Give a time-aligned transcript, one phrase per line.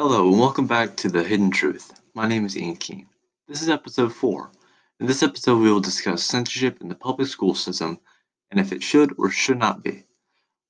[0.00, 2.00] Hello, and welcome back to The Hidden Truth.
[2.14, 3.08] My name is Ian Keene.
[3.48, 4.48] This is episode 4.
[5.00, 7.98] In this episode, we will discuss censorship in the public school system
[8.52, 10.04] and if it should or should not be.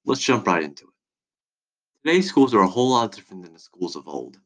[0.06, 2.08] Let's jump right into it.
[2.08, 4.38] Today's schools are a whole lot different than the schools of old.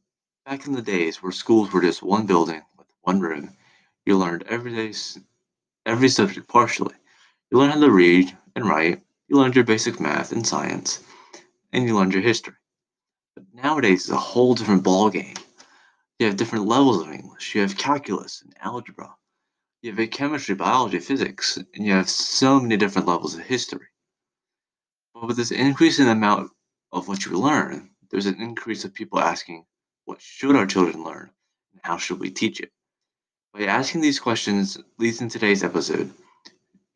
[0.47, 3.57] Back in the days where schools were just one building with one room,
[4.05, 4.93] you learned every day,
[5.87, 6.97] every subject partially.
[7.53, 11.05] You learned how to read and write, you learned your basic math and science,
[11.73, 12.55] and you learned your history.
[13.35, 15.39] But nowadays, it's a whole different ballgame.
[16.19, 17.55] You have different levels of English.
[17.55, 19.15] You have calculus and algebra.
[19.83, 23.87] You have chemistry, biology, physics, and you have so many different levels of history.
[25.15, 26.53] But with this increase in the amount
[26.93, 29.65] of what you learn, there's an increase of people asking,
[30.05, 31.31] what should our children learn,
[31.73, 32.71] and how should we teach it?
[33.55, 36.13] By asking these questions leads in today's episode.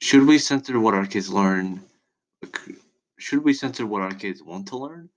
[0.00, 1.82] Should we censor what our kids learn?
[3.18, 5.08] Should we censor what our kids want to learn?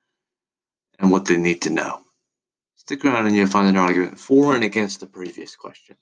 [0.99, 2.02] And what they need to know.
[2.76, 5.96] Stick around and you'll find an argument for and against the previous question.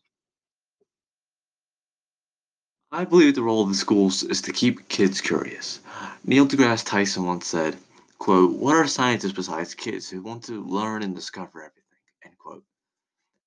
[2.92, 5.82] I believe the role of the schools is to keep kids curious.
[6.24, 7.78] Neil deGrasse Tyson once said,
[8.18, 11.84] quote, What are scientists besides kids who want to learn and discover everything?
[12.24, 12.64] End quote.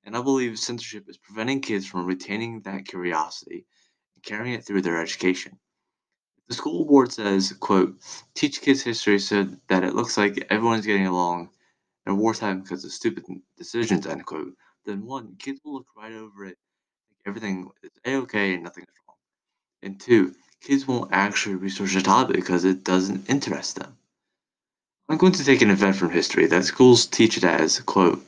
[0.04, 3.64] And I believe censorship is preventing kids from retaining that curiosity
[4.14, 5.58] and carrying it through their education.
[6.50, 7.96] The school board says, quote,
[8.34, 11.50] teach kids history so that it looks like everyone's getting along
[12.06, 13.24] in wartime because of stupid
[13.56, 14.54] decisions, end quote.
[14.84, 16.58] Then one, kids will look right over it,
[17.06, 19.16] think everything is a-okay and nothing is wrong.
[19.84, 23.96] And two, kids won't actually research the topic because it doesn't interest them.
[25.08, 28.26] I'm going to take an event from history that schools teach it as, quote,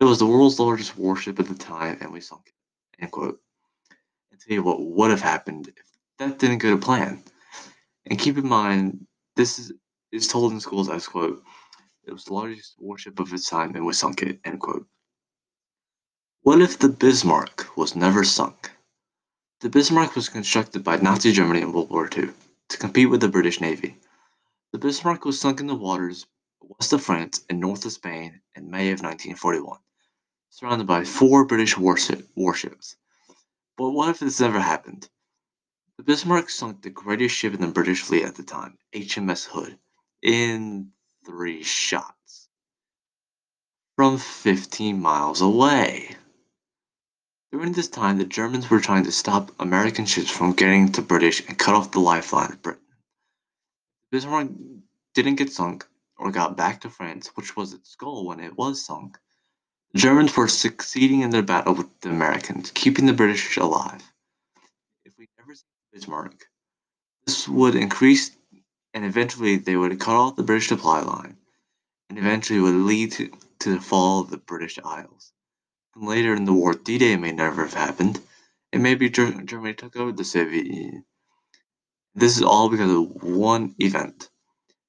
[0.00, 3.40] it was the world's largest warship at the time and we sunk it, end quote.
[4.30, 5.86] And tell you what would have happened if
[6.18, 7.24] that didn't go to plan.
[8.08, 9.06] And keep in mind,
[9.36, 9.72] this is,
[10.12, 11.42] is told in schools as, quote,
[12.04, 14.86] it was the largest warship of its time and was sunk it, end quote.
[16.42, 18.70] What if the Bismarck was never sunk?
[19.60, 22.30] The Bismarck was constructed by Nazi Germany in World War II
[22.68, 23.98] to compete with the British Navy.
[24.72, 26.26] The Bismarck was sunk in the waters
[26.60, 29.78] west of France and north of Spain in May of 1941,
[30.50, 32.96] surrounded by four British warships.
[33.76, 35.08] But what if this never happened?
[36.08, 39.78] Bismarck sunk the greatest ship in the British fleet at the time, HMS Hood,
[40.22, 40.92] in
[41.26, 42.48] three shots
[43.94, 46.16] from 15 miles away.
[47.52, 51.46] During this time, the Germans were trying to stop American ships from getting to British
[51.46, 52.80] and cut off the lifeline of Britain.
[54.10, 54.48] Bismarck
[55.12, 55.86] didn't get sunk
[56.16, 59.18] or got back to France, which was its goal when it was sunk.
[59.92, 64.02] The Germans were succeeding in their battle with the Americans, keeping the British alive.
[65.98, 66.46] Bismarck.
[67.26, 68.30] This would increase
[68.94, 71.36] and eventually they would cut off the British supply line
[72.08, 75.32] and eventually would lead to, to the fall of the British Isles.
[75.94, 78.20] And later in the war, D-Day may never have happened,
[78.72, 81.04] and maybe Germany took over the Soviet Union.
[82.14, 84.30] This is all because of one event.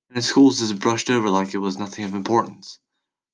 [0.10, 2.80] And in schools is brushed over like it was nothing of importance.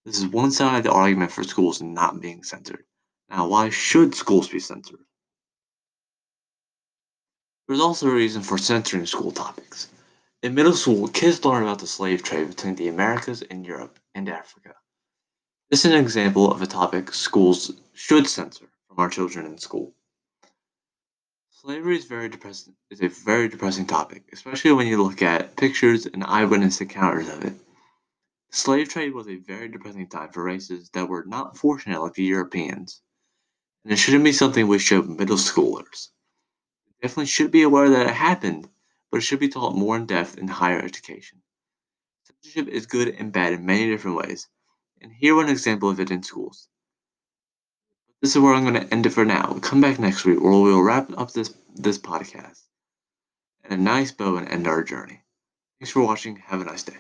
[0.06, 2.86] This is one side of the argument for schools not being censored.
[3.30, 5.05] Now, why should schools be censored?
[7.68, 9.88] There's also a reason for censoring school topics.
[10.44, 14.30] In middle school, kids learn about the slave trade between the Americas and Europe and
[14.30, 14.76] Africa.
[15.72, 19.96] This is an example of a topic schools should censor from our children in school.
[21.50, 26.06] Slavery is very depressing is a very depressing topic, especially when you look at pictures
[26.06, 27.56] and eyewitness encounters of it.
[28.52, 32.24] Slave trade was a very depressing time for races that were not fortunate like the
[32.24, 33.02] Europeans,
[33.84, 36.10] and it shouldn't be something we show middle schoolers
[37.02, 38.70] definitely should be aware that it happened,
[39.12, 41.42] but it should be taught more in depth in higher education.
[42.24, 44.48] Censorship is good and bad in many different ways,
[45.02, 46.68] and here one example of it in schools.
[48.22, 49.60] This is where I'm going to end it for now.
[49.62, 52.62] Come back next week where we will wrap up this, this podcast
[53.70, 55.22] and a nice bow and end our journey.
[55.80, 56.38] Thanks for watching.
[56.38, 56.98] Have a nice day.